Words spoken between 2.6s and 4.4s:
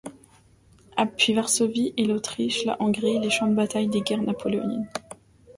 la Hongrie, les champs de bataille des guerres